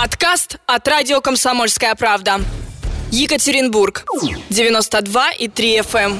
[0.00, 2.40] Подкаст от радио «Комсомольская правда».
[3.10, 4.04] Екатеринбург.
[4.48, 6.18] 92 и 3 FM.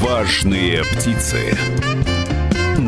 [0.00, 1.56] Важные птицы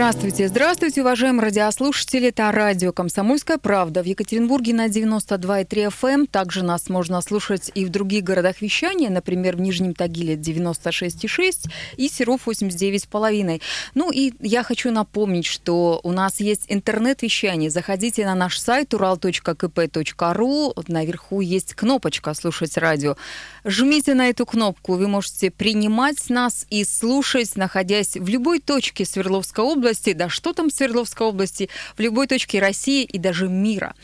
[0.00, 2.28] Здравствуйте, здравствуйте, уважаемые радиослушатели.
[2.28, 6.08] Это радио «Комсомольская правда» в Екатеринбурге на 92,3 FM.
[6.10, 6.26] Эм.
[6.26, 12.08] Также нас можно слушать и в других городах вещания, например, в Нижнем Тагиле 96,6 и
[12.08, 13.60] Серов 89,5.
[13.94, 17.68] Ну и я хочу напомнить, что у нас есть интернет-вещание.
[17.68, 20.84] Заходите на наш сайт ural.kp.ru.
[20.88, 23.18] Наверху есть кнопочка «Слушать радио».
[23.64, 29.64] Жмите на эту кнопку, вы можете принимать нас и слушать, находясь в любой точке Свердловской
[29.64, 33.94] области, да что там Свердловской области, в любой точке России и даже мира.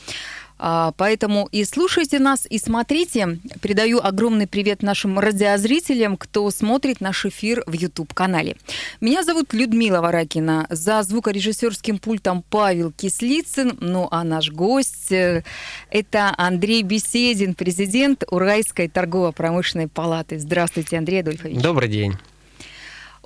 [0.59, 3.39] А, поэтому и слушайте нас, и смотрите.
[3.61, 8.57] Передаю огромный привет нашим радиозрителям, кто смотрит наш эфир в YouTube-канале.
[9.01, 10.67] Меня зовут Людмила Варакина.
[10.71, 13.77] За звукорежиссерским пультом Павел Кислицын.
[13.81, 15.43] Ну а наш гость э,–
[15.91, 20.39] это Андрей Беседин, президент Уральской торгово-промышленной палаты.
[20.39, 21.61] Здравствуйте, Андрей Адольфович.
[21.61, 22.15] Добрый день.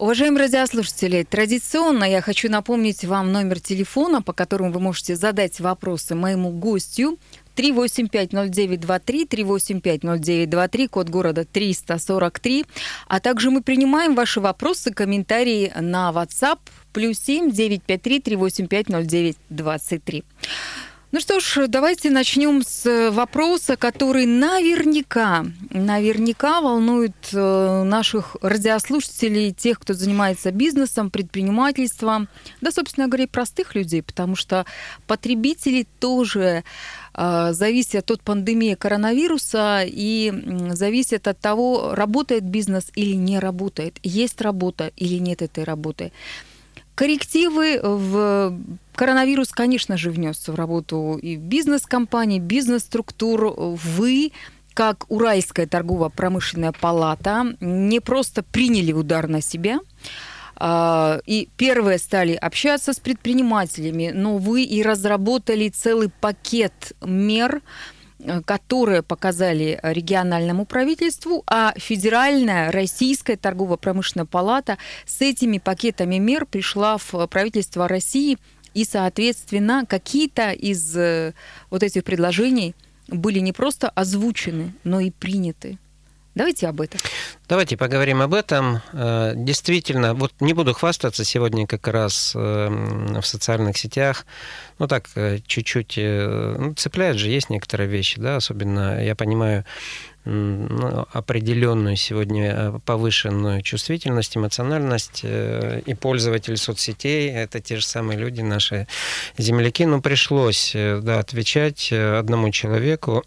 [0.00, 6.14] Уважаемые радиослушатели, традиционно я хочу напомнить вам номер телефона, по которому вы можете задать вопросы
[6.14, 7.18] моему гостю.
[7.54, 12.64] 3850923, 3850923, код города 343.
[13.08, 16.60] А также мы принимаем ваши вопросы, комментарии на WhatsApp
[16.94, 20.24] плюс 7 953 385 0923.
[21.12, 29.80] Ну что ж, давайте начнем с вопроса, который наверняка, наверняка волнует э, наших радиослушателей, тех,
[29.80, 32.28] кто занимается бизнесом, предпринимательством,
[32.60, 34.66] да, собственно говоря, и простых людей, потому что
[35.08, 36.62] потребители тоже
[37.14, 40.32] э, зависят от пандемии коронавируса и
[40.70, 46.12] зависят от того, работает бизнес или не работает, есть работа или нет этой работы.
[46.94, 48.58] Коррективы в
[48.94, 53.54] коронавирус, конечно же, внес в работу и бизнес-компаний, бизнес-структур.
[53.56, 54.32] Вы
[54.74, 59.80] как Уральская торгово-промышленная палата не просто приняли удар на себя,
[60.56, 67.62] а, и первые стали общаться с предпринимателями, но вы и разработали целый пакет мер,
[68.44, 77.26] которые показали региональному правительству, а Федеральная Российская торгово-промышленная палата с этими пакетами мер пришла в
[77.26, 78.38] правительство России,
[78.74, 81.34] и, соответственно, какие-то из э,
[81.70, 82.74] вот этих предложений
[83.08, 85.78] были не просто озвучены, но и приняты.
[86.34, 87.00] Давайте об этом.
[87.48, 88.80] Давайте поговорим об этом.
[88.92, 94.24] Э, действительно, вот не буду хвастаться сегодня как раз в социальных сетях
[94.80, 99.66] ну так, э, чуть-чуть э, ну, цепляет же, есть некоторые вещи, да, особенно, я понимаю,
[100.24, 108.40] ну, определенную сегодня э, повышенную чувствительность, эмоциональность и пользователи соцсетей, это те же самые люди,
[108.40, 108.86] наши
[109.36, 113.22] земляки, ну, пришлось, да, отвечать одному человеку,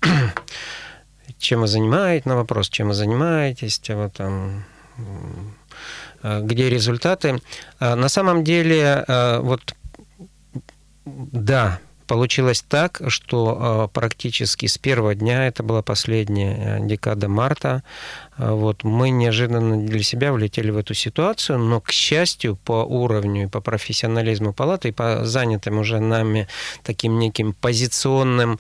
[1.44, 4.66] чем вы занимаетесь, на вопрос, чем вы занимаетесь, чего там
[6.24, 7.42] где результаты.
[7.80, 9.04] А на самом деле,
[9.42, 9.76] вот
[11.06, 17.84] да, получилось так, что а, практически с первого дня, это была последняя э, декада марта,
[18.38, 23.48] вот, мы неожиданно для себя влетели в эту ситуацию, но, к счастью, по уровню и
[23.48, 26.48] по профессионализму палаты, и по занятым уже нами
[26.84, 28.60] таким неким позиционным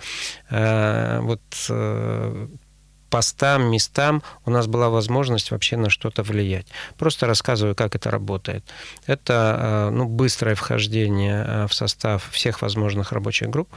[0.49, 2.47] э, вот, э,
[3.13, 6.66] постам, местам у нас была возможность вообще на что-то влиять.
[6.97, 8.63] Просто рассказываю, как это работает.
[9.06, 13.69] Это э, ну, быстрое вхождение э, в состав всех возможных рабочих групп,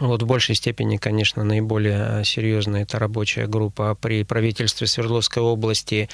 [0.00, 6.08] вот в большей степени, конечно, наиболее э, серьезная это рабочая группа при правительстве Свердловской области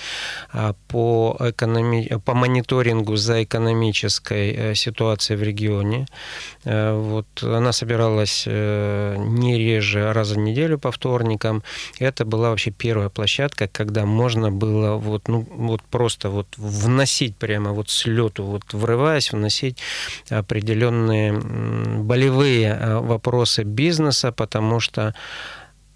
[0.53, 2.09] а, по, экономи...
[2.25, 6.07] по мониторингу за экономической э, ситуацией в регионе.
[6.65, 11.63] Э, вот она собиралась не реже раза в неделю по вторникам.
[12.01, 17.73] Это была вообще первая площадка, когда можно было вот, ну, вот просто вот вносить прямо
[17.73, 19.79] вот с лету, вот врываясь, вносить
[20.31, 25.15] определенные болевые вопросы бизнеса, потому что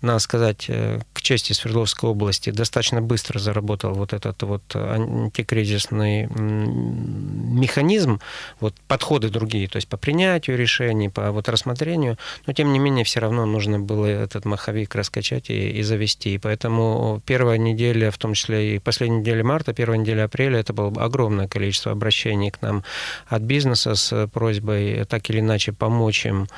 [0.03, 8.21] надо сказать, э, к чести Свердловской области, достаточно быстро заработал вот этот вот антикризисный механизм,
[8.61, 13.05] вот подходы другие, то есть по принятию решений, по вот рассмотрению, но тем не менее
[13.05, 16.35] все равно нужно было этот маховик раскачать и, и завести.
[16.35, 20.73] И поэтому первая неделя, в том числе и последняя неделя марта, первая неделя апреля, это
[20.73, 22.83] было огромное количество обращений к нам
[23.29, 26.49] от бизнеса с просьбой так или иначе помочь им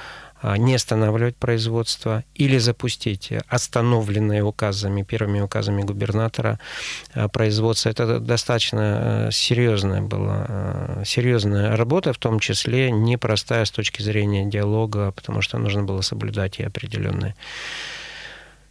[0.43, 6.59] не останавливать производство или запустить остановленные указами, первыми указами губернатора
[7.15, 7.89] а, производство.
[7.89, 14.45] Это достаточно э, серьезная была, э, серьезная работа, в том числе непростая с точки зрения
[14.45, 17.35] диалога, потому что нужно было соблюдать и определенные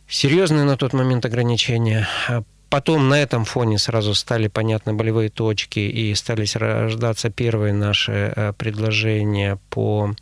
[0.08, 2.08] серьезные на тот момент ограничения.
[2.74, 8.54] Потом на этом фоне сразу стали понятны болевые точки и стали рождаться первые наши э,
[8.54, 10.16] предложения по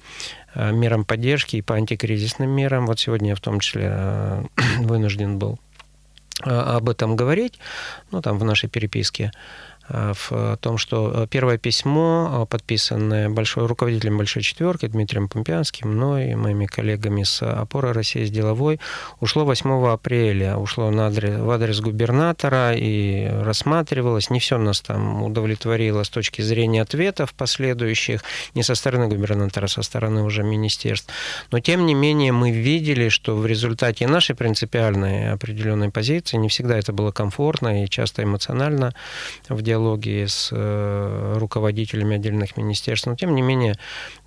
[0.54, 2.86] Э, мерам поддержки и по антикризисным мерам.
[2.86, 4.44] Вот сегодня я в том числе э,
[4.80, 5.60] вынужден был
[6.44, 7.60] об этом говорить,
[8.10, 9.32] ну, там в нашей переписке.
[9.92, 15.90] Э, в том, что э, первое письмо, э, подписанное большой, руководителем Большой Четверки Дмитрием Помпянским,
[15.90, 18.80] мной и моими коллегами с «Опоры России» с деловой,
[19.20, 24.30] ушло 8 апреля, ушло на адрес, в адрес губернатора и рассматривалось.
[24.30, 28.24] Не все нас там удовлетворило с точки зрения ответов последующих,
[28.56, 31.12] не со стороны губернатора, а со стороны уже министерств.
[31.52, 36.78] Но, тем не менее, мы видели, что в результате нашей принципиальной определенной позиции, не всегда
[36.78, 38.94] это было комфортно и часто эмоционально
[39.50, 39.81] в диалоге
[40.28, 43.76] с э, руководителями отдельных министерств, но тем не менее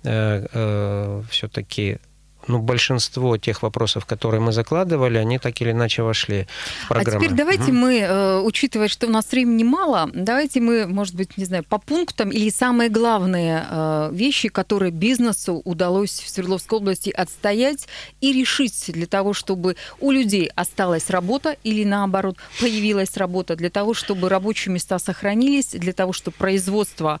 [0.03, 1.99] э, э, все-таки
[2.47, 6.47] ну, большинство тех вопросов, которые мы закладывали, они так или иначе вошли
[6.85, 7.17] в программу.
[7.17, 7.73] А теперь давайте угу.
[7.73, 11.77] мы, э, учитывая, что у нас времени мало, давайте мы, может быть, не знаю, по
[11.77, 17.87] пунктам или самые главные э, вещи, которые бизнесу удалось в Свердловской области отстоять
[18.21, 23.93] и решить для того, чтобы у людей осталась работа или наоборот появилась работа, для того,
[23.93, 27.19] чтобы рабочие места сохранились, для того, чтобы производство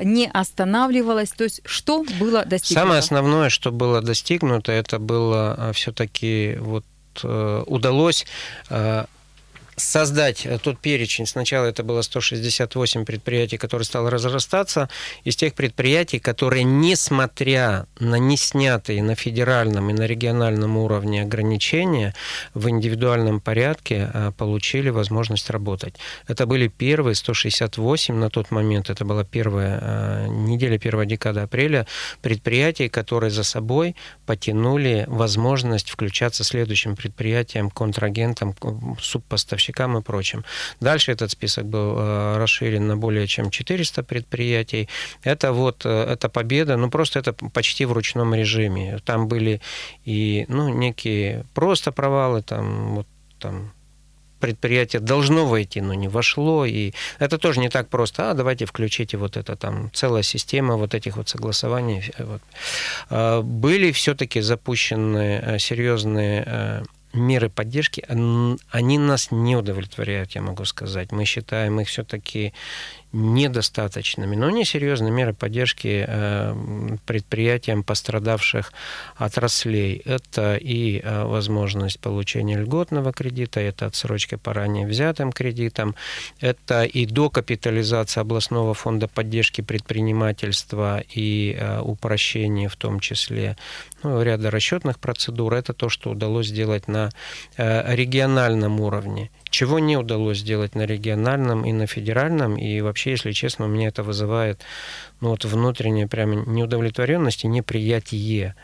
[0.00, 1.30] не останавливалось.
[1.30, 2.80] То есть что было достигнуто?
[2.80, 6.84] Самое основное, что было достигнуто, это было а, все-таки вот
[7.22, 8.26] э, удалось
[8.68, 9.06] а,
[9.76, 11.26] создать э, тот перечень.
[11.26, 14.88] Сначала это было 168 предприятий, которые стало разрастаться.
[15.24, 22.14] Из тех предприятий, которые, несмотря на не снятые на федеральном и на региональном уровне ограничения,
[22.54, 25.94] в индивидуальном порядке э, получили возможность работать.
[26.26, 31.86] Это были первые 168 на тот момент, это была первая э, неделя, первая декада апреля,
[32.22, 33.94] предприятий, которые за собой
[34.24, 38.54] потянули возможность включаться следующим предприятиям, контрагентам,
[39.00, 40.44] субпоставщикам поставщикам и прочим.
[40.80, 44.88] Дальше этот список был э, расширен на более чем 400 предприятий.
[45.24, 48.98] Это вот, э, это победа, ну просто это почти в ручном режиме.
[49.04, 49.60] Там были
[50.06, 53.06] и, ну, некие просто провалы, там, вот,
[53.38, 53.72] там,
[54.40, 56.66] предприятие должно войти, но не вошло.
[56.66, 58.30] И это тоже не так просто.
[58.30, 62.12] А давайте включите вот это там целая система вот этих вот согласований.
[62.18, 62.42] Вот.
[63.10, 66.82] А, были все-таки запущены э, серьезные
[67.16, 71.12] меры поддержки, они нас не удовлетворяют, я могу сказать.
[71.12, 72.52] Мы считаем их все-таки
[73.12, 78.72] недостаточными, но не серьезные меры поддержки э, предприятиям пострадавших
[79.16, 80.02] отраслей.
[80.04, 85.94] Это и э, возможность получения льготного кредита, это отсрочка по ранее взятым кредитам,
[86.40, 93.56] это и докапитализация областного фонда поддержки предпринимательства и э, упрощение в том числе
[94.02, 95.54] ну, ряда расчетных процедур.
[95.54, 97.10] Это то, что удалось сделать на
[97.56, 102.56] региональном уровне чего не удалось сделать на региональном и на федеральном.
[102.56, 104.62] И вообще, если честно, у меня это вызывает
[105.20, 108.54] ну, вот внутреннее прямо неудовлетворенность и неприятие.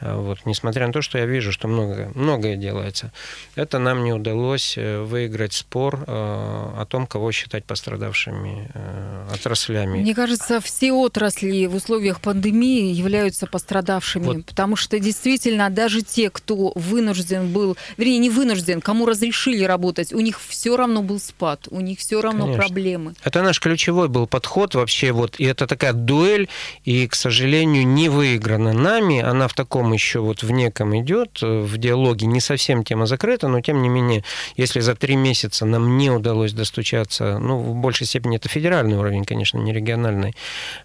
[0.00, 3.12] А, вот, несмотря на то, что я вижу, что многое, многое делается,
[3.56, 9.98] это нам не удалось э, выиграть спор э, о том, кого считать пострадавшими э, отраслями.
[9.98, 14.46] Мне кажется, все отрасли в условиях пандемии являются пострадавшими, вот.
[14.46, 20.20] потому что действительно даже те, кто вынужден был, вернее, не вынужден, кому разрешили работать, у
[20.20, 22.62] них все равно был спад, у них все равно Конечно.
[22.62, 23.14] проблемы.
[23.24, 26.48] Это наш ключевой был подход вообще, вот, и это такая дуэль,
[26.84, 31.38] и, к сожалению, не выиграна нами, она в таком там еще вот в неком идет,
[31.42, 34.22] э, в диалоге не совсем тема закрыта, но тем не менее,
[34.56, 39.24] если за три месяца нам не удалось достучаться, ну, в большей степени это федеральный уровень,
[39.24, 40.34] конечно, не региональный,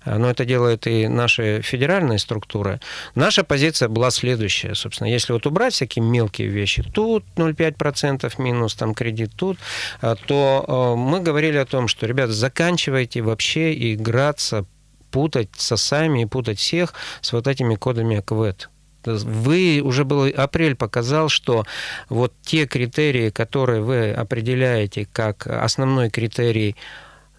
[0.06, 2.80] а, но это делает и наша федеральная структура.
[3.16, 8.94] Наша позиция была следующая, собственно, если вот убрать всякие мелкие вещи, тут 0,5% минус, там
[8.94, 9.58] кредит тут,
[10.02, 14.66] а, то э, мы говорили о том, что, ребята, заканчивайте вообще играться
[15.14, 18.70] путать сосами и путать всех с вот этими кодами АКВЭД.
[19.06, 21.66] Вы уже был апрель показал, что
[22.10, 26.76] вот те критерии, которые вы определяете как основной критерий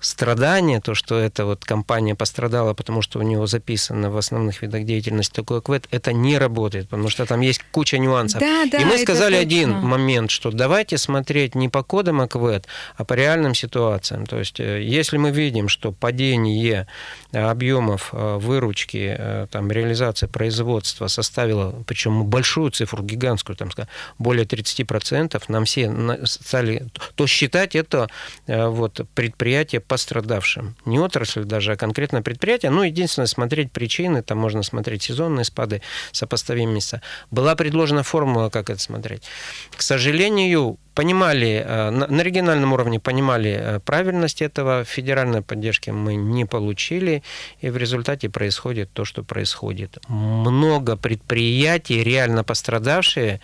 [0.04, 4.84] страдания, то, что эта вот компания пострадала, потому что у него записано в основных видах
[4.84, 8.40] деятельности такой квет, это не работает, потому что там есть куча нюансов.
[8.40, 9.46] Да, да, И мы сказали точно.
[9.46, 14.26] один момент, что давайте смотреть не по кодам АКВЭД, а по реальным ситуациям.
[14.26, 16.86] То есть, э, если мы видим, что падение
[17.32, 19.18] э, объемов э, выручки,
[19.50, 23.70] там, реализации производства составило, причем большую цифру, гигантскую, там,
[24.18, 25.92] более 30%, нам все
[26.24, 28.08] стали, то считать это
[28.46, 30.74] вот, предприятие пострадавшим.
[30.86, 32.72] Не отрасль даже, а конкретно предприятие.
[32.72, 37.00] Ну, единственное, смотреть причины, там можно смотреть сезонные спады, сопоставимые места.
[37.30, 39.22] Была предложена формула, как это смотреть.
[39.76, 46.44] К сожалению, понимали, э, на региональном уровне понимали э, правильность этого, федеральной поддержки мы не
[46.44, 47.22] получили,
[47.60, 49.98] и в результате происходит то, что происходит.
[50.08, 53.40] Много предприятий, реально пострадавшие,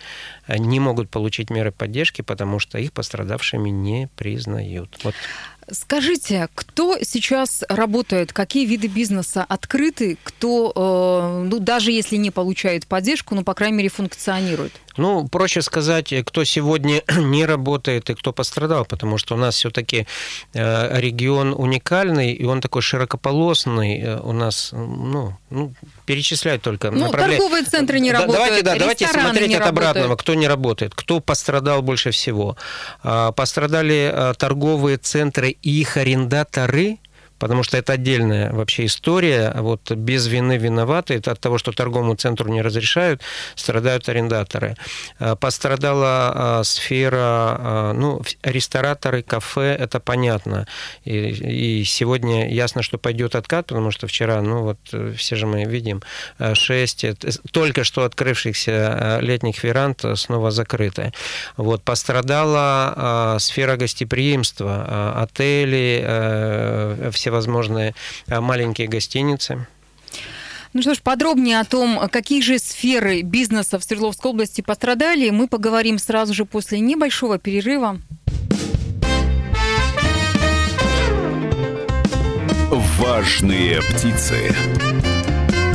[0.47, 4.99] э, не могут получить меры поддержки, потому что их пострадавшими не признают.
[5.03, 5.15] Вот
[5.69, 12.87] Скажите, кто сейчас работает, какие виды бизнеса открыты, кто, э, ну, даже если не получает
[12.87, 14.73] поддержку, ну, по крайней мере, функционирует?
[14.97, 20.07] Ну, проще сказать, кто сегодня не работает и кто пострадал, потому что у нас все-таки
[20.53, 23.99] э, регион уникальный, и он такой широкополосный.
[23.99, 25.73] Э, у нас, ну, ну
[26.11, 27.37] перечислять только ну, направля...
[27.37, 30.21] торговые центры не работают, Давайте, да, давайте смотреть от обратного, работают.
[30.21, 32.57] кто не работает, кто пострадал больше всего.
[33.01, 36.97] А, пострадали а, торговые центры и их арендаторы–
[37.41, 39.51] потому что это отдельная вообще история.
[39.57, 43.21] Вот без вины виноваты, это от того, что торговому центру не разрешают,
[43.55, 44.77] страдают арендаторы.
[45.17, 50.67] А, пострадала а, сфера, а, ну, рестораторы, кафе, это понятно.
[51.03, 55.47] И, и сегодня ясно, что пойдет откат, потому что вчера, ну, вот э, все же
[55.47, 56.03] мы видим,
[56.53, 57.05] 6
[57.51, 61.11] только что открывшихся летних веранд снова закрыты.
[61.57, 67.95] Вот, пострадала сфера гостеприимства, отели, э, все всевозможные
[68.27, 69.65] э, маленькие гостиницы.
[70.73, 75.47] Ну что ж, подробнее о том, какие же сферы бизнеса в Свердловской области пострадали, мы
[75.47, 77.99] поговорим сразу же после небольшого перерыва.
[82.99, 84.55] Важные птицы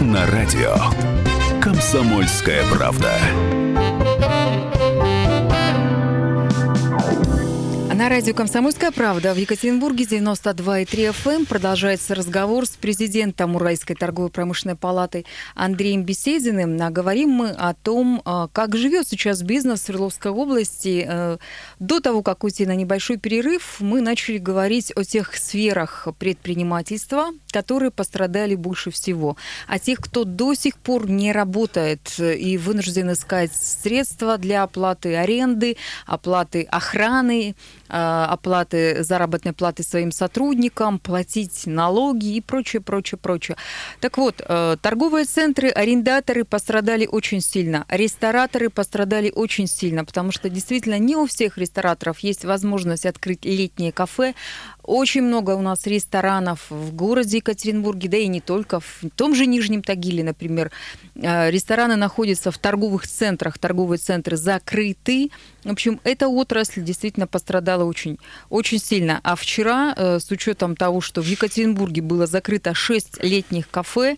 [0.01, 0.77] на радио
[1.61, 3.19] «Комсомольская правда».
[8.07, 11.45] На радио «Комсомольская правда» в Екатеринбурге 92,3 FM эм.
[11.45, 16.77] Продолжается разговор с президентом Уральской торговой промышленной палаты Андреем Бесединым.
[16.93, 21.07] Говорим мы о том, а, как живет сейчас бизнес в Свердловской области.
[21.09, 21.39] Э,
[21.79, 27.91] до того, как уйти на небольшой перерыв, мы начали говорить о тех сферах предпринимательства, которые
[27.91, 29.37] пострадали больше всего.
[29.67, 35.77] О тех, кто до сих пор не работает и вынужден искать средства для оплаты аренды,
[36.07, 37.55] оплаты охраны,
[37.89, 43.57] Э, оплаты заработной платы своим сотрудникам, платить налоги и прочее, прочее, прочее.
[44.01, 50.51] Так вот, э, торговые центры, арендаторы пострадали очень сильно, рестораторы пострадали очень сильно, потому что
[50.51, 54.35] действительно не у всех рестораторов есть возможность открыть летние кафе,
[54.87, 58.81] очень много у нас ресторанов в городе Екатеринбурге, да и не только.
[58.81, 60.71] В том же Нижнем Тагиле, например,
[61.15, 65.31] э, рестораны находятся в торговых центрах, торговые центры закрыты.
[65.65, 69.21] В общем, эта отрасль действительно пострадала очень, очень сильно.
[69.25, 74.17] А вчера, э, с учетом того, что в Екатеринбурге было закрыто 6 летних кафе,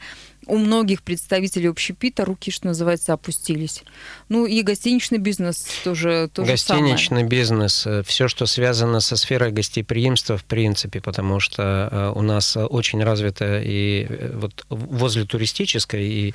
[0.48, 3.82] у многих представителей общепита руки, что называется, опустились.
[4.28, 7.26] Ну и гостиничный бизнес тоже то Гостиничный самое.
[7.26, 12.56] бизнес, э, все, что связано со сферой гостеприимства, в принципе, потому что э, у нас
[12.56, 16.34] очень развито и э, вот возле туристической, и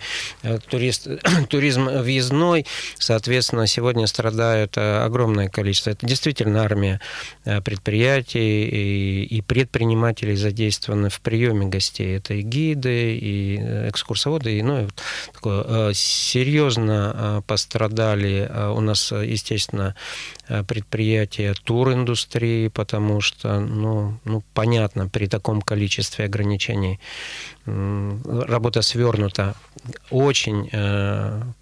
[0.70, 1.08] турист,
[1.50, 2.66] туризм въездной,
[2.98, 5.90] соответственно, сегодня страдают огромное количество.
[5.90, 7.00] Это действительно армия
[7.44, 12.18] предприятий и, и предпринимателей задействованы в приеме гостей.
[12.18, 13.58] Это и гиды, и
[14.04, 14.88] экскурсоводы, и, ну,
[15.34, 19.96] такое, э, серьезно э, пострадали э, у нас, естественно,
[20.68, 27.00] предприятия туриндустрии, потому что, ну, ну, понятно, при таком количестве ограничений
[27.66, 29.56] работа свернута.
[30.10, 30.70] Очень,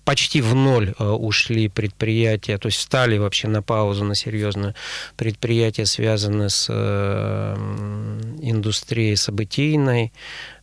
[0.03, 4.73] почти в ноль ушли предприятия, то есть стали вообще на паузу, на серьезную.
[5.15, 6.67] Предприятия связаны с
[8.41, 10.11] индустрией событийной,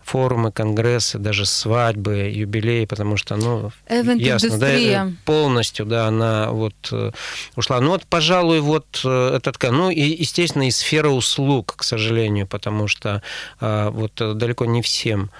[0.08, 6.74] форумы, конгрессы, даже свадьбы, юбилеи, потому что, ну, ясно, да, э, полностью, да, она вот
[6.92, 7.10] э,
[7.56, 7.80] ушла.
[7.80, 12.46] Ну вот, пожалуй, вот э, это такая, ну и, естественно, и сфера услуг, к сожалению,
[12.46, 13.22] потому что
[13.60, 15.30] вот далеко не всем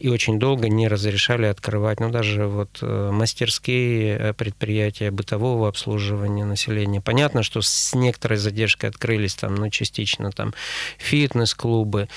[0.00, 7.02] и очень долго не разрешали открывать, ну, даже вот мастерские предприятия бытового обслуживания населения.
[7.02, 10.54] Понятно, что с некоторой задержкой открылись там, ну, частично там
[10.98, 12.08] фитнес-клубы.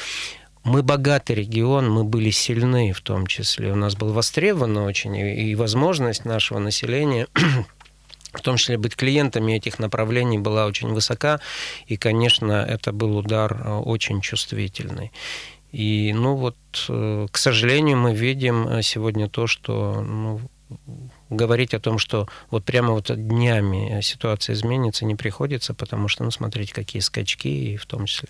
[0.63, 3.71] Мы богатый регион, мы были сильны в том числе.
[3.71, 7.27] У нас был востребован очень, и возможность нашего населения
[8.33, 11.39] в том числе быть клиентами этих направлений была очень высока,
[11.87, 15.11] и, конечно, это был удар э, очень чувствительный.
[15.71, 16.57] И, ну вот,
[16.89, 20.41] э, к сожалению, мы видим э, сегодня то, что ну,
[21.29, 26.31] говорить о том, что вот прямо вот днями ситуация изменится, не приходится, потому что, ну,
[26.31, 28.29] смотрите, какие скачки, и в том числе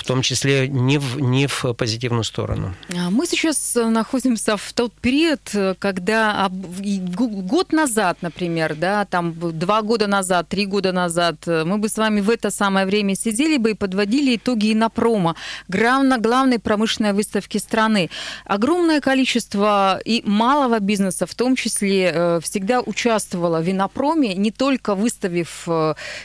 [0.00, 2.74] в том числе не в, не в позитивную сторону.
[2.96, 9.34] А мы сейчас э, находимся в тот период, э, когда год назад, например, да, там
[9.58, 13.14] два года назад, три года назад, э, мы бы с вами в это самое время
[13.14, 15.36] сидели бы и подводили итоги Инопрома,
[15.68, 18.08] главной, промышленной выставки страны.
[18.46, 25.68] Огромное количество и малого бизнеса, в том числе, всегда участвовало в Инопроме, не только выставив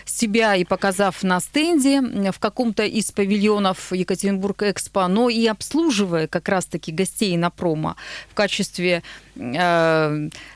[0.05, 2.01] себя и показав на стенде
[2.31, 7.95] в каком-то из павильонов, регионов Екатеринбург Экспо, но и обслуживая как раз-таки гостей на промо
[8.29, 9.03] в качестве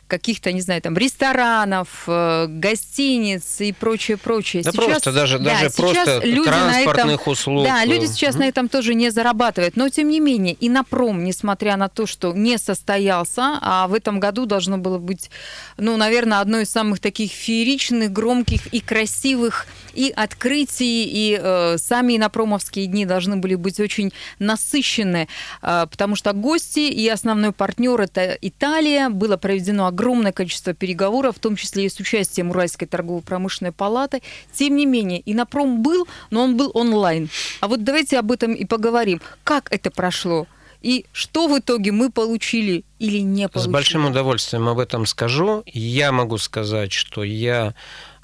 [0.10, 4.64] каких-то, не знаю, там ресторанов, э, гостиниц и прочее, прочее.
[4.64, 7.64] Да сейчас, просто даже, да, даже просто люди транспортных этом, услуг.
[7.64, 8.40] Да, люди сейчас mm-hmm.
[8.40, 9.78] на этом тоже не зарабатывают.
[9.78, 13.94] Но тем не менее, и на пром, несмотря на то, что не состоялся, а в
[13.94, 15.30] этом году должно было быть,
[15.78, 22.18] ну, наверное, одно из самых таких фееричных, громких и красивых и открытий, и э, сами
[22.18, 25.28] инопромовские дни должны были быть очень насыщены,
[25.62, 28.38] э, потому что гости и основной партнер это
[28.70, 29.10] Италия.
[29.10, 34.22] Было проведено огромное количество переговоров, в том числе и с участием Уральской торгово-промышленной палаты.
[34.54, 37.30] Тем не менее, Инопром был, но он был онлайн.
[37.62, 39.22] А вот давайте об этом и поговорим.
[39.44, 40.48] Как это прошло?
[40.82, 43.70] И что в итоге мы получили или не получили?
[43.70, 45.64] С большим удовольствием об этом скажу.
[45.66, 47.74] Я могу сказать, что я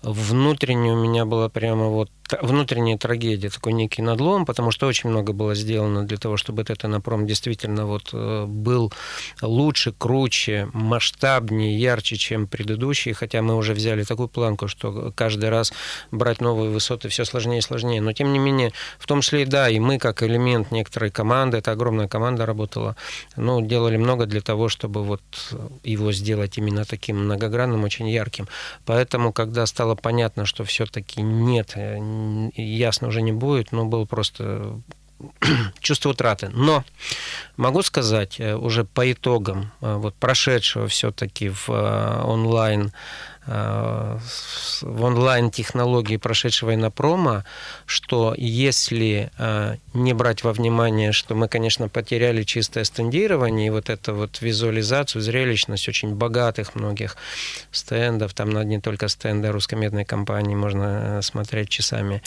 [0.02, 2.10] внутренне у меня была прямо вот
[2.42, 6.84] внутренняя трагедия, такой некий надлом, потому что очень много было сделано для того, чтобы этот
[6.84, 8.92] напром действительно вот э, был
[9.42, 15.72] лучше, круче, масштабнее, ярче, чем предыдущий, хотя мы уже взяли такую планку, что каждый раз
[16.12, 18.02] брать новые высоты все сложнее и сложнее.
[18.02, 21.72] Но тем не менее, в том числе да, и мы как элемент некоторой команды, это
[21.72, 22.96] огромная команда работала,
[23.36, 25.22] ну, делали много для того, чтобы вот
[25.84, 28.48] его сделать именно таким многогранным, очень ярким.
[28.86, 31.98] Поэтому, когда стало понятно, что все-таки нет э,
[32.56, 34.80] ясно уже не будет, но был просто
[35.80, 36.50] чувство утраты.
[36.50, 36.84] Но
[37.58, 42.92] могу сказать э, уже по итогам э, вот прошедшего все-таки в э, онлайн
[43.48, 47.46] в онлайн-технологии прошедшего инопрома,
[47.86, 49.30] что если
[49.94, 55.22] не брать во внимание, что мы, конечно, потеряли чистое стендирование и вот эту вот визуализацию,
[55.22, 57.18] зрелищность очень богатых многих
[57.72, 62.24] стендов, там не только стенды русскомедной компании можно смотреть часами,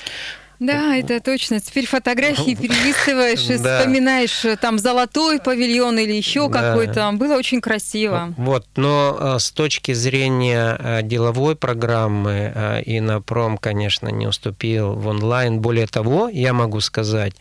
[0.58, 1.60] да, это точно.
[1.60, 7.10] Теперь фотографии перелистываешь и вспоминаешь э, там золотой павильон или еще какой-то.
[7.12, 8.34] Было очень красиво.
[8.36, 15.06] Вот, но э, с точки зрения э, деловой программы и Инопром, конечно, не уступил в
[15.06, 15.60] онлайн.
[15.60, 17.34] Более того, я могу сказать,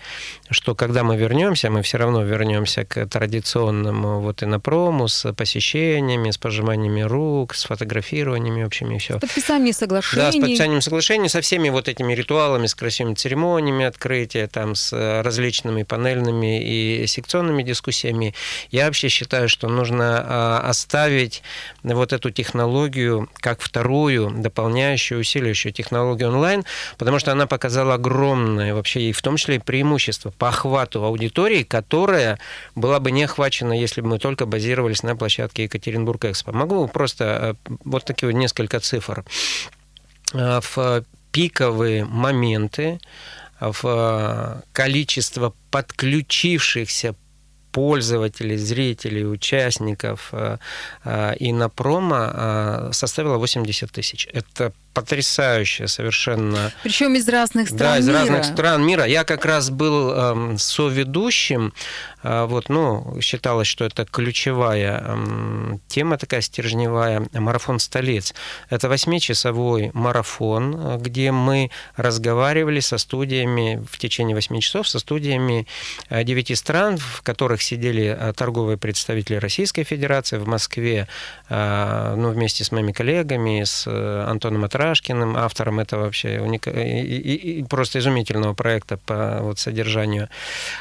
[0.52, 6.38] что когда мы вернемся, мы все равно вернемся к традиционному вот Инопрому с посещениями, с
[6.38, 9.18] пожиманиями рук, с фотографированиями общими, все.
[9.18, 10.24] С подписанием соглашений.
[10.24, 14.76] Да, с подписанием соглашений, со всеми вот этими ритуалами, с красивыми всеми церемониями открытия, там,
[14.76, 18.34] с э, различными панельными и секционными дискуссиями.
[18.72, 21.44] Я вообще считаю, что нужно а, оставить
[21.84, 26.64] вот эту технологию как вторую, дополняющую, усиливающую технологию онлайн,
[26.98, 31.64] потому что она показала огромное вообще, и в том числе и преимущество по охвату аудитории,
[31.64, 32.40] которая
[32.76, 36.52] была бы не охвачена, если бы мы только базировались на площадке Екатеринбург Экспо.
[36.52, 39.24] Могу просто э, вот такие вот несколько цифр.
[40.34, 41.04] Э, в
[41.38, 43.00] пиковые моменты
[43.60, 47.14] в э, количество подключившихся
[47.72, 50.58] пользователей, зрителей, участников э,
[51.04, 54.28] э, и на промо составила 80 тысяч.
[54.34, 56.72] Это потрясающая совершенно.
[56.82, 58.20] Причем из разных стран Да, из мира.
[58.20, 59.06] разных стран мира.
[59.06, 61.72] Я как раз был э, соведущим.
[62.24, 67.28] Э, вот, ну, считалось, что это ключевая э, тема такая стержневая.
[67.34, 68.34] Марафон столиц.
[68.72, 75.68] Это восьмичасовой марафон, где мы разговаривали со студиями в течение восьми часов, со студиями
[76.10, 81.08] э, девяти стран, в которых сидели э, торговые представители Российской Федерации в Москве,
[81.50, 86.70] э, ну, вместе с моими коллегами, с Антоном Атра Шашкиным, автором этого вообще уника...
[86.72, 90.30] и, и, и просто изумительного проекта по вот, содержанию.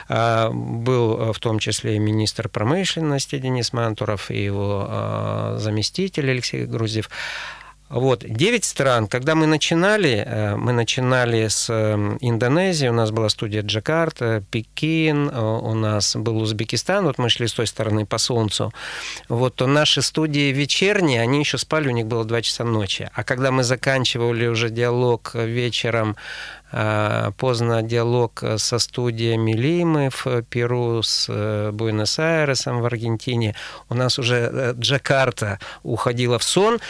[0.09, 7.11] А, был в том числе и министр промышленности Денис Мантуров, и его заместитель Алексей Грузев.
[7.89, 9.07] Вот, 9 стран.
[9.07, 15.29] Когда мы начинали, э, мы начинали с эм, Индонезии, у нас была студия Джакарта, Пекин,
[15.29, 18.73] э, у нас был Узбекистан, вот мы шли с той стороны по солнцу.
[19.29, 23.09] Вот, то наши студии вечерние, они еще спали, у них было 2 часа ночи.
[23.15, 26.17] А когда мы заканчивали уже диалог вечером,
[26.73, 31.29] э, поздно диалог со студиями Лимы в Перу, с
[31.73, 33.55] Буэнос-Айресом в Аргентине,
[33.89, 36.81] у нас уже Джакарта уходила в сон.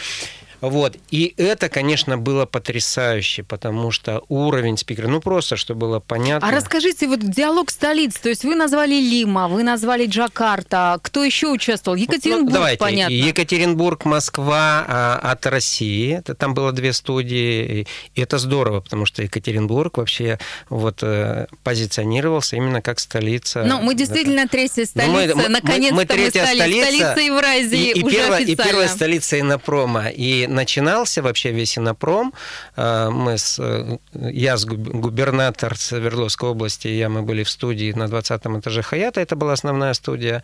[0.61, 0.97] Вот.
[1.11, 6.47] И это, конечно, было потрясающе, потому что уровень спикера, ну просто, чтобы было понятно.
[6.47, 11.47] А расскажите, вот диалог столиц, то есть вы назвали Лима, вы назвали Джакарта, кто еще
[11.47, 11.95] участвовал?
[11.95, 12.79] Екатеринбург, ну, давайте.
[12.79, 13.13] понятно.
[13.13, 19.21] Екатеринбург, Москва а, от России, это, там было две студии, и это здорово, потому что
[19.23, 20.39] Екатеринбург вообще
[20.69, 23.63] вот э, позиционировался именно как столица.
[23.63, 24.49] Ну, мы действительно это...
[24.49, 28.03] третья столица, ну, мы, наконец-то мы, мы, третья мы стали столица, столицей Евразии и, и,
[28.03, 28.51] уже первая, официально.
[28.51, 32.33] и первая столица Инопрома, и начинался вообще весь Инопром.
[32.75, 38.07] А, мы с, э, я с губернатор Свердловской области, я, мы были в студии на
[38.07, 40.43] 20 этаже Хаята, это была основная студия.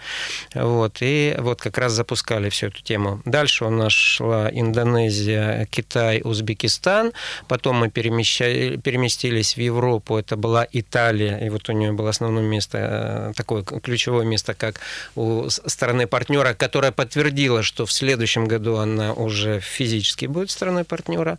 [0.53, 3.21] Вот, и вот как раз запускали всю эту тему.
[3.25, 7.13] Дальше у нас шла Индонезия, Китай, Узбекистан.
[7.47, 12.77] Потом мы переместились в Европу, это была Италия, и вот у нее было основное место,
[12.77, 14.79] э, такое ключевое место, как
[15.15, 20.84] у стороны партнера, которая подтвердила, что в следующем году она уже физически физически будет страной
[20.84, 21.38] партнера.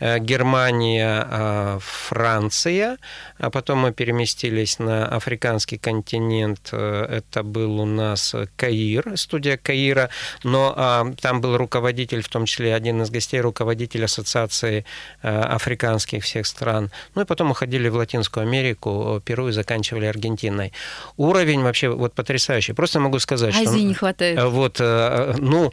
[0.00, 2.98] Э, Германия, э, Франция.
[3.38, 6.70] А потом мы переместились на африканский континент.
[6.72, 10.08] Э, это был у нас Каир, студия Каира.
[10.44, 14.84] Но а, там был руководитель, в том числе один из гостей, руководитель ассоциации
[15.22, 16.90] африканских всех стран.
[17.14, 20.72] Ну и потом уходили в Латинскую Америку, Перу и заканчивали Аргентиной.
[21.16, 22.72] Уровень вообще вот потрясающий.
[22.74, 23.76] Просто могу сказать, Азии что...
[23.76, 24.42] не хватает.
[24.42, 25.72] Вот, ну,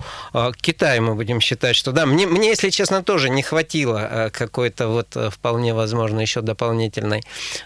[0.61, 4.87] Китай мы будем считать, что да, мне, мне, если честно, тоже не хватило э, какой-то
[4.87, 7.23] вот э, вполне возможно еще дополнительной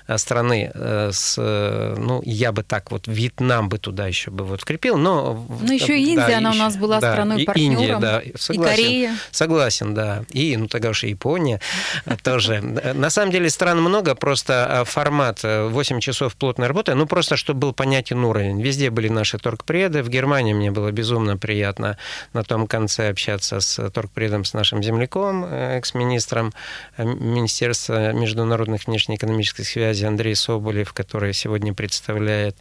[0.07, 4.97] э, страны с, ну, я бы так вот Вьетнам бы туда еще бы вот крепил,
[4.97, 5.45] но...
[5.61, 7.81] Ну, еще Индия, да, она еще, у нас была да, страной партнером.
[7.81, 8.73] Индия, да, согласен.
[8.73, 9.17] И Корея.
[9.31, 10.23] Согласен, да.
[10.31, 11.59] И, ну, тогда уж и Япония
[12.23, 12.61] тоже.
[12.61, 17.73] На самом деле стран много, просто формат 8 часов плотной работы, ну, просто чтобы был
[17.73, 18.61] понятен уровень.
[18.61, 21.97] Везде были наши торгпреды, в Германии мне было безумно приятно
[22.33, 26.53] на том конце общаться с торгпредом с нашим земляком, э, экс-министром
[26.97, 32.55] э, Министерства международных внешнеэкономических связей Андрей Соболев, который сегодня представляет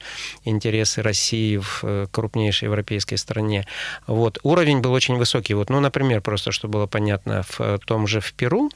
[0.45, 3.66] интересы России в э, крупнейшей европейской стране.
[4.07, 4.38] Вот.
[4.42, 5.55] Уровень был очень высокий.
[5.55, 8.71] Вот, ну, например, просто, чтобы было понятно, в том же в Перу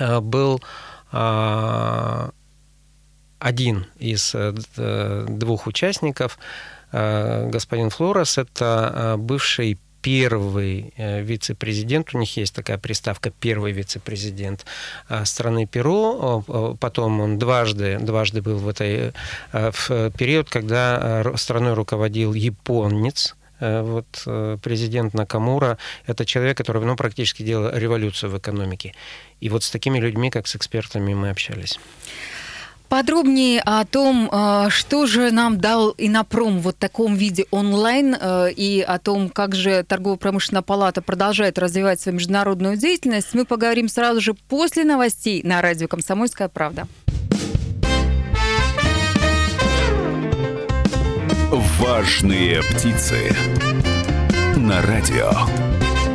[0.00, 0.60] был
[1.12, 2.30] а,
[3.38, 4.34] один из
[5.28, 6.38] двух участников,
[6.92, 14.66] господин Флорес, это бывший первый э, вице-президент, у них есть такая приставка «первый вице-президент
[15.08, 16.44] э, страны Перу»,
[16.78, 19.12] потом он дважды, дважды был в этой
[19.52, 24.06] э, в период, когда страной руководил японец, вот
[24.62, 28.94] президент Накамура, это человек, который ну, практически делал революцию в экономике.
[29.40, 31.78] И вот с такими людьми, как с экспертами, мы общались.
[32.88, 38.52] Подробнее о том, э, что же нам дал Инопром в вот таком виде онлайн, э,
[38.52, 44.20] и о том, как же торгово-промышленная палата продолжает развивать свою международную деятельность, мы поговорим сразу
[44.20, 46.86] же после новостей на радио «Комсомольская правда».
[51.78, 53.34] Важные птицы
[54.56, 55.30] на радио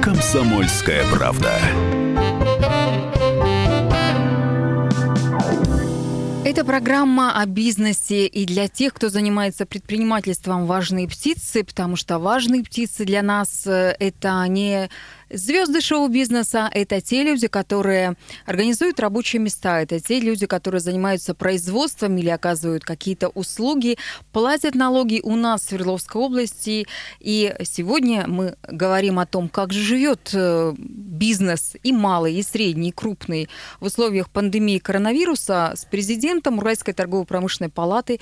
[0.01, 1.51] «Комсомольская правда».
[6.49, 8.25] Это программа о бизнесе.
[8.25, 13.95] И для тех, кто занимается предпринимательством «Важные птицы», потому что важные птицы для нас э,–
[13.99, 14.89] это не
[15.31, 18.15] Звезды шоу-бизнеса– это те люди, которые
[18.45, 23.97] организуют рабочие места, это те люди, которые занимаются производством или оказывают какие-то услуги,
[24.31, 26.87] платят налоги у нас в Свердловской области.
[27.19, 32.89] И сегодня мы говорим о том, как же живет э, бизнес и малый, и средний,
[32.89, 38.19] и крупный в условиях пандемии коронавируса с президентом Уральской торгово-промышленной палаты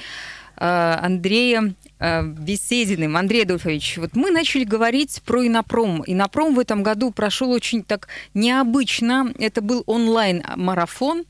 [0.59, 3.17] Андреем э, Бесединым.
[3.17, 6.03] Андрей Адольфович, вот мы начали говорить про Инопром.
[6.05, 9.33] Инопром в этом году прошел очень так необычно.
[9.39, 11.25] Это был онлайн-марафон.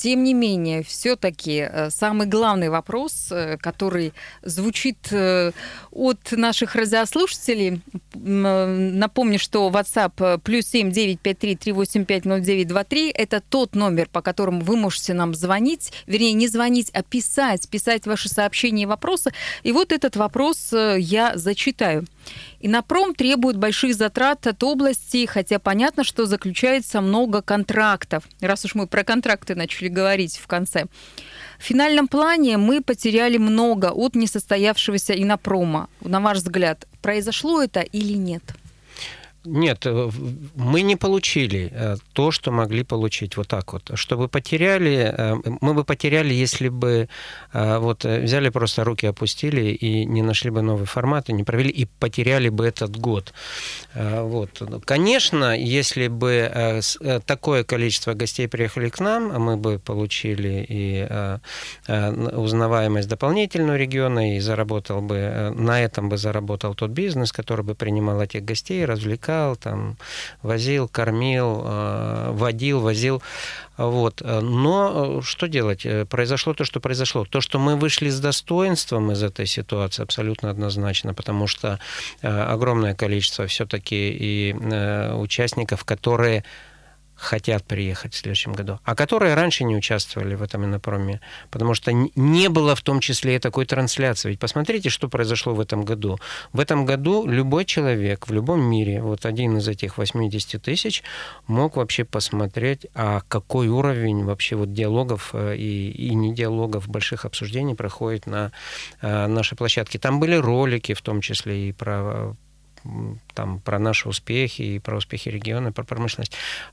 [0.00, 5.50] Тем не менее, все-таки э, самый главный вопрос, э, который звучит э,
[5.90, 7.80] от наших радиослушателей,
[8.14, 15.14] напомню, что WhatsApp плюс 7 953 385 0923 это тот номер, по которому вы можете
[15.14, 19.32] нам звонить, вернее, не звонить, а писать, писать ваши сообщения и вопросы.
[19.64, 22.06] И вот этот вопрос я зачитаю.
[22.60, 28.24] Инопром требует больших затрат от области, хотя понятно, что заключается много контрактов.
[28.40, 30.86] Раз уж мы про контракты начали говорить в конце.
[31.58, 35.88] В финальном плане мы потеряли много от несостоявшегося инопрома.
[36.00, 38.42] На ваш взгляд, произошло это или нет?
[39.44, 40.10] Нет, э,
[40.56, 43.90] мы не получили э, то, что могли получить вот так вот.
[43.94, 47.08] Чтобы потеряли, э, мы бы потеряли, если бы
[47.52, 51.86] вот взяли просто руки опустили и не нашли бы новый формат, и не провели, и
[51.98, 53.32] потеряли бы этот год.
[53.94, 54.62] Вот.
[54.84, 56.80] Конечно, если бы
[57.26, 61.08] такое количество гостей приехали к нам, мы бы получили и
[61.88, 68.20] узнаваемость дополнительную региона, и заработал бы, на этом бы заработал тот бизнес, который бы принимал
[68.20, 69.96] этих гостей, развлекал развлекал, там,
[70.42, 73.22] возил, кормил, э, водил, возил.
[73.76, 74.22] Вот.
[74.24, 75.86] Но э, что делать?
[75.86, 77.24] Э, произошло то, что произошло.
[77.24, 81.78] То, что мы вышли с достоинством из этой ситуации, абсолютно однозначно, потому что
[82.22, 84.54] огромное количество все-таки и
[85.14, 86.44] участников, которые
[87.18, 91.92] хотят приехать в следующем году, а которые раньше не участвовали в этом инопроме, потому что
[91.92, 94.30] не было в том числе и такой трансляции.
[94.30, 96.18] Ведь посмотрите, что произошло в этом году.
[96.52, 101.02] В этом году любой человек в любом мире, вот один из этих 80 тысяч,
[101.48, 107.24] мог вообще посмотреть, а какой уровень вообще вот диалогов э, и, и не диалогов, больших
[107.24, 108.52] обсуждений проходит на
[109.00, 109.98] э, нашей площадке.
[109.98, 112.36] Там были ролики, в том числе и про
[113.34, 116.32] там, про наши успехи и про успехи региона, про промышленность.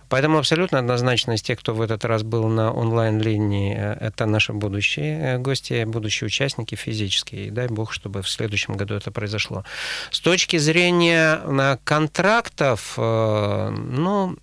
[0.09, 4.53] Поэтому абсолютно однозначно из тех, кто в этот раз был на онлайн-линии, э, это наши
[4.53, 7.47] будущие э, гости, будущие участники физические.
[7.47, 9.63] И дай бог, чтобы в следующем году это произошло.
[10.11, 14.35] С точки зрения э, контрактов, ну,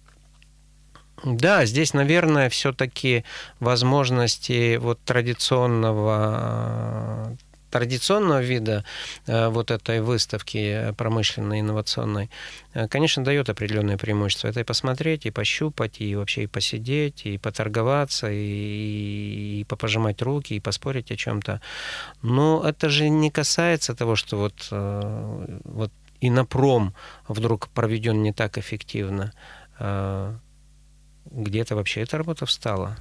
[1.25, 3.25] да, здесь, наверное, все-таки
[3.61, 7.37] возможности вот традиционного
[7.73, 8.85] традиционного вида
[9.27, 12.31] э, вот этой выставки промышленной, инновационной,
[12.75, 14.49] э, конечно, дает определенное преимущество.
[14.49, 20.55] Это и посмотреть, и пощупать, и вообще и посидеть, и поторговаться, и, и попожимать руки,
[20.55, 21.61] и поспорить о чем-то.
[22.23, 26.95] Но это же не касается того, что вот, э, вот и на пром
[27.27, 29.33] вдруг проведен не так эффективно.
[31.25, 32.97] Где-то вообще эта работа встала.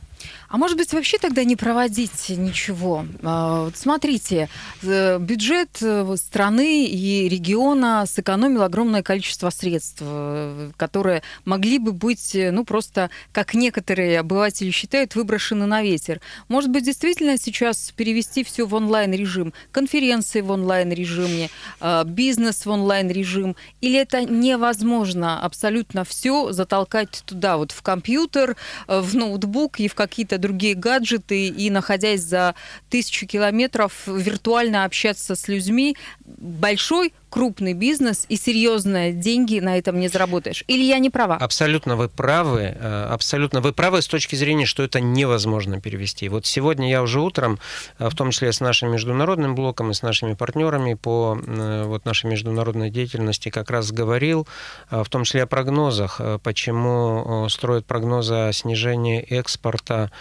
[0.52, 3.06] А может быть, вообще тогда не проводить ничего?
[3.24, 4.50] А, смотрите,
[4.84, 12.36] э, бюджет э, страны и региона сэкономил огромное количество средств, э, которые могли бы быть,
[12.36, 16.20] ну, просто, как некоторые обыватели считают, выброшены на ветер.
[16.50, 23.56] Может быть, действительно сейчас перевести все в онлайн-режим, конференции в онлайн-режиме, а, бизнес в онлайн-режим,
[23.80, 28.58] или это невозможно абсолютно все затолкать туда, вот в компьютер,
[28.88, 32.54] в ноутбук и в как какие-то другие гаджеты и, находясь за
[32.89, 35.95] тысячу километров, виртуально общаться с людьми.
[36.26, 40.63] Большой крупный бизнес и серьезные деньги на этом не заработаешь.
[40.67, 41.38] Или я не права?
[41.38, 42.76] Абсолютно вы правы.
[42.78, 46.28] Э, абсолютно вы правы с точки зрения, что это невозможно перевести.
[46.30, 47.58] Вот сегодня я уже утром,
[47.98, 52.06] э, в том числе с нашим международным блоком и с нашими партнерами по э, вот
[52.06, 54.46] нашей международной деятельности как раз говорил,
[54.89, 60.12] в том числе о прогнозах, почему строят прогнозы о снижении экспорта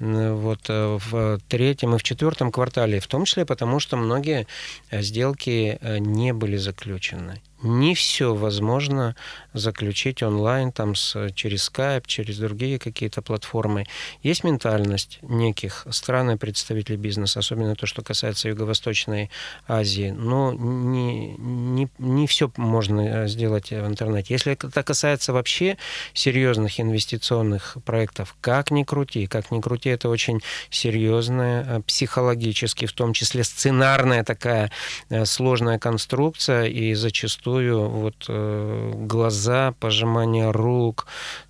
[0.00, 4.46] вот э, в третьем и в четвертом квартале, в том числе потому, что многие
[4.90, 9.16] э, сделки э, не были заключены не все возможно
[9.52, 13.86] заключить онлайн, там, с, через Skype, через другие какие-то платформы.
[14.22, 19.30] Есть ментальность неких стран и представителей бизнеса, особенно то, что касается Юго-Восточной
[19.66, 20.14] Азии.
[20.16, 24.34] Но не, не, не все можно э, сделать в интернете.
[24.34, 25.76] Если это касается вообще
[26.14, 30.40] серьезных инвестиционных проектов, как ни крути, как ни крути, это очень
[30.70, 34.70] серьезная, э, психологически, в том числе сценарная такая
[35.10, 41.06] э, сложная конструкция, и зачастую зачастую вот э, глаза, пожимание рук,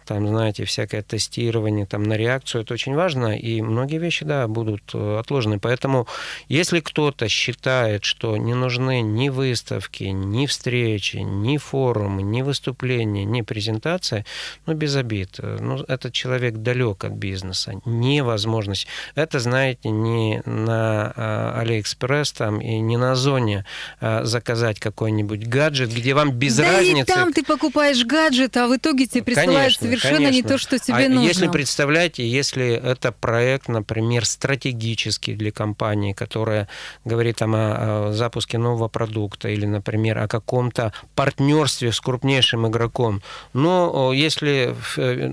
[0.09, 4.94] там, знаете, всякое тестирование там, на реакцию, это очень важно, и многие вещи, да, будут
[4.94, 5.59] э, отложены.
[5.59, 6.07] Поэтому,
[6.49, 13.42] если кто-то считает, что не нужны ни выставки, ни встречи, ни форумы, ни выступления, ни
[13.42, 14.25] презентация,
[14.64, 15.40] ну, без обид.
[15.40, 17.75] Э, ну, этот человек далек от бизнеса.
[17.85, 18.87] Невозможность.
[19.14, 23.66] Это, знаете, не на а, Алиэкспресс там и не на Озоне
[24.01, 27.12] заказать какой-нибудь гаджет, где вам без да разницы...
[27.12, 30.48] и там ты покупаешь гаджет, а в итоге тебе присылают Конечно совершенно конечно.
[30.48, 31.26] не то, что тебе а нужно.
[31.26, 36.68] Если представляете, если это проект, например, стратегический для компании, которая
[37.04, 43.22] говорит там о, о запуске нового продукта или, например, о каком-то партнерстве с крупнейшим игроком,
[43.52, 45.30] но если э,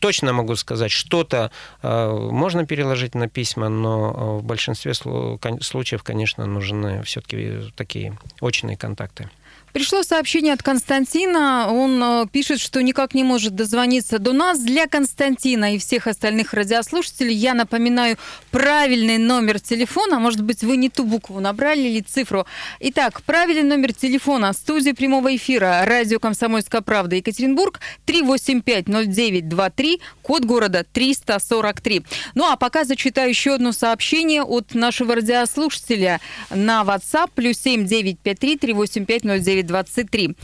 [0.00, 1.50] точно могу сказать, что-то
[1.82, 9.28] э, можно переложить на письма, но в большинстве случаев, конечно, нужны все-таки такие очные контакты.
[9.76, 11.68] Пришло сообщение от Константина.
[11.70, 14.58] Он э, пишет, что никак не может дозвониться до нас.
[14.58, 18.16] Для Константина и всех остальных радиослушателей я напоминаю
[18.50, 20.18] правильный номер телефона.
[20.18, 22.46] Может быть, вы не ту букву набрали или цифру.
[22.80, 32.02] Итак, правильный номер телефона студии прямого эфира радио «Комсомольская правда» Екатеринбург 3850923, код города 343.
[32.34, 39.65] Ну а пока зачитаю еще одно сообщение от нашего радиослушателя на WhatsApp плюс 7953 3850923.
[39.66, 40.34] 23.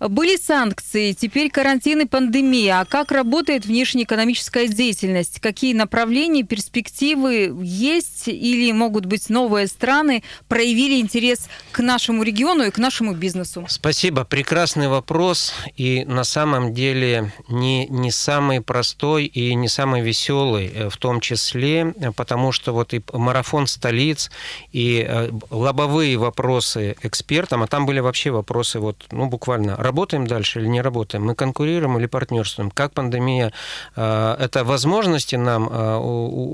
[0.00, 2.80] Были санкции, теперь карантин и пандемия.
[2.80, 5.40] А как работает внешнеэкономическая деятельность?
[5.40, 12.70] Какие направления, перспективы есть или могут быть новые страны проявили интерес к нашему региону и
[12.70, 13.66] к нашему бизнесу?
[13.68, 14.24] Спасибо.
[14.24, 15.52] Прекрасный вопрос.
[15.76, 21.20] И на самом деле не, не самый простой и не самый веселый э, в том
[21.20, 24.30] числе, потому что вот и марафон столиц,
[24.72, 30.60] и э, лобовые вопросы экспертам, а там были вообще вопросы вот, ну, буквально работаем дальше
[30.60, 33.52] или не работаем, мы конкурируем или партнерствуем, как пандемия,
[33.96, 35.96] э, это возможности нам э,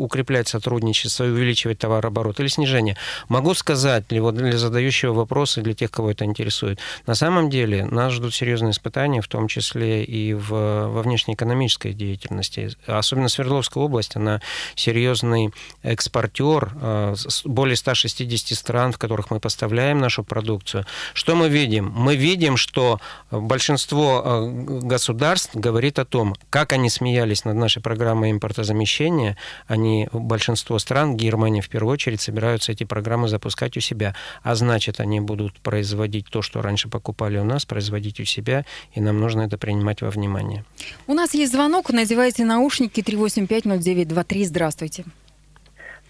[0.07, 2.97] укреплять сотрудничество и увеличивать товарооборот или снижение.
[3.29, 8.13] Могу сказать для, для задающего вопросы, для тех, кого это интересует, на самом деле нас
[8.13, 12.71] ждут серьезные испытания, в том числе и в, во внешнеэкономической деятельности.
[12.87, 14.41] Особенно Свердловская область, она
[14.77, 20.87] серьезный экспортер, э, более 160 стран, в которых мы поставляем нашу продукцию.
[21.15, 21.91] Что мы видим?
[21.95, 23.01] Мы видим, что
[23.41, 29.37] большинство э, государств говорит о том, как они смеялись над нашей программой импортозамещения.
[29.67, 34.15] Они, большинство стран, Германия в первую очередь, собираются эти программы запускать у себя.
[34.43, 39.01] А значит, они будут производить то, что раньше покупали у нас, производить у себя, и
[39.01, 40.65] нам нужно это принимать во внимание.
[41.07, 44.45] У нас есть звонок, надевайте наушники 3850923.
[44.45, 45.05] Здравствуйте.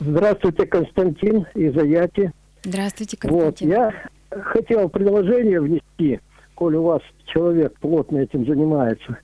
[0.00, 2.32] Здравствуйте, Константин из Аяти.
[2.64, 3.46] Здравствуйте, Константин.
[3.46, 3.92] Вот, я
[4.42, 6.20] хотел предложение внести–
[6.54, 9.18] коль у вас человек плотно этим занимается,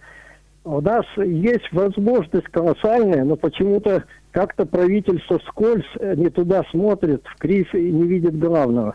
[0.64, 7.38] у нас есть возможность колоссальная, но почему-то как-то правительство скользь э, не туда смотрит, в
[7.38, 8.94] криз и не видит главного.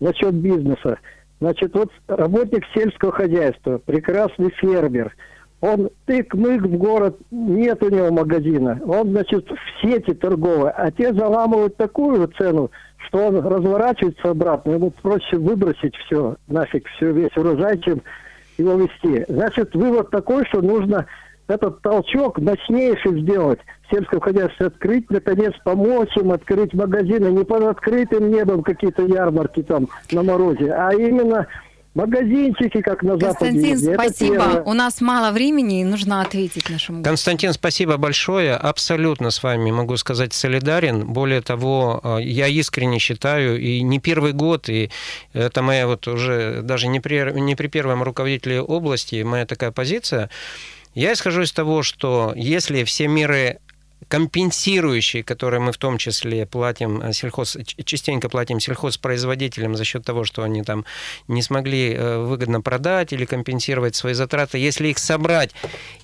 [0.00, 0.98] Насчет бизнеса.
[1.40, 5.14] Значит, вот работник сельского хозяйства, прекрасный фермер,
[5.60, 8.80] он тык-мык в город, нет у него магазина.
[8.84, 12.70] Он, значит, в сети торговой, а те заламывают такую цену,
[13.06, 18.02] что он разворачивается обратно, ему проще выбросить все, нафиг, все, весь урожай, чем
[18.58, 19.24] его вести.
[19.28, 21.06] Значит, вывод такой, что нужно
[21.46, 28.30] этот толчок мощнейший сделать, сельское хозяйство открыть, наконец, помочь им открыть магазины, не под открытым
[28.30, 31.46] небом какие-то ярмарки там на морозе, а именно
[31.98, 34.10] магазинчики, как на Константин, Западе.
[34.10, 34.62] спасибо.
[34.64, 37.10] У нас мало времени, и нужно ответить нашему гостю.
[37.10, 38.54] Константин, спасибо большое.
[38.54, 41.06] Абсолютно с вами, могу сказать, солидарен.
[41.06, 44.90] Более того, э, я искренне считаю, и не первый год, и
[45.32, 50.30] это моя вот уже даже не при, не при первом руководителе области, моя такая позиция,
[50.94, 53.58] я исхожу из того, что если все меры
[54.06, 60.24] компенсирующие, которые мы в том числе платим э, сельхоз, частенько платим сельхозпроизводителям за счет того,
[60.24, 60.84] что они там
[61.26, 65.52] не смогли э, выгодно продать или компенсировать свои затраты, если их собрать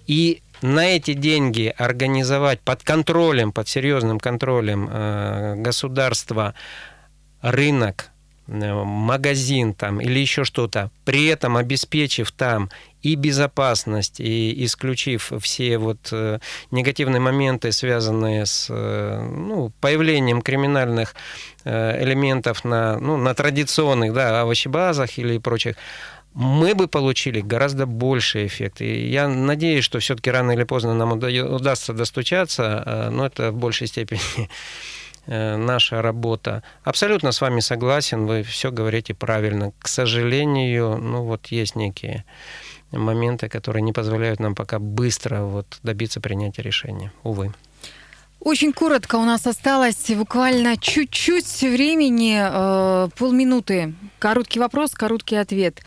[0.06, 6.54] и на эти деньги организовать под контролем, под серьезным контролем э, государства
[7.42, 8.10] рынок,
[8.46, 12.70] магазин там или еще что-то, при этом обеспечив там
[13.02, 16.38] и безопасность, и исключив все вот э,
[16.70, 21.14] негативные моменты, связанные с э, ну, появлением криминальных
[21.64, 25.76] э, элементов на, ну, на традиционных да, овощебазах или прочих,
[26.32, 28.80] мы бы получили гораздо больший эффект.
[28.80, 33.86] И я надеюсь, что все-таки рано или поздно нам удастся достучаться, но это в большей
[33.86, 34.20] степени
[35.26, 36.62] наша работа.
[36.82, 39.72] Абсолютно с вами согласен, вы все говорите правильно.
[39.78, 42.24] К сожалению, ну вот есть некие
[42.92, 47.12] моменты, которые не позволяют нам пока быстро вот добиться принятия решения.
[47.22, 47.52] Увы.
[48.40, 53.94] Очень коротко у нас осталось буквально чуть-чуть времени, э, полминуты.
[54.18, 55.80] Короткий вопрос, короткий ответ.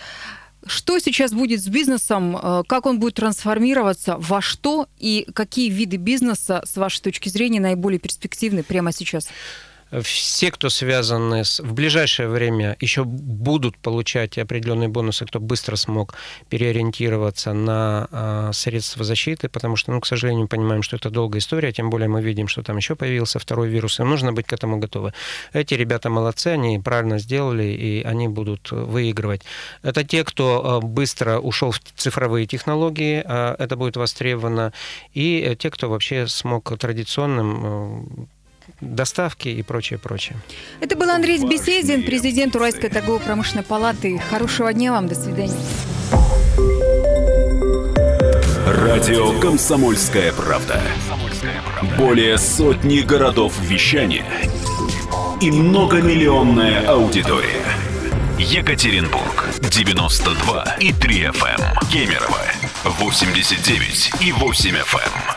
[0.67, 2.37] Что сейчас будет с бизнесом?
[2.37, 4.17] Э, как он будет трансформироваться?
[4.19, 4.87] Во что?
[4.99, 9.29] И какие виды бизнеса, с вашей точки зрения, наиболее перспективны прямо сейчас?
[10.01, 11.59] Все, кто связаны с...
[11.59, 16.13] В ближайшее время еще будут получать определенные бонусы, кто быстро смог
[16.49, 21.71] переориентироваться на а, средства защиты, потому что, ну, к сожалению, понимаем, что это долгая история,
[21.71, 24.77] тем более мы видим, что там еще появился второй вирус, и нужно быть к этому
[24.77, 25.13] готовы.
[25.53, 29.43] Эти ребята молодцы, они правильно сделали, и они будут выигрывать.
[29.83, 34.73] Это те, кто а, быстро ушел в цифровые технологии, а, это будет востребовано,
[35.13, 38.27] и те, кто вообще смог традиционным
[38.81, 40.37] доставки и прочее, прочее.
[40.81, 44.19] Это был Андрей Беседин, президент Уральской торгово-промышленной палаты.
[44.29, 45.53] Хорошего дня вам, до свидания.
[48.65, 50.81] Радио «Комсомольская правда».
[51.97, 54.25] Более сотни городов вещания
[55.41, 57.63] и многомиллионная аудитория.
[58.39, 61.59] Екатеринбург 92 и 3 FM.
[61.59, 61.89] Эм.
[61.91, 62.41] Кемерово
[62.83, 65.36] 89 и 8 FM.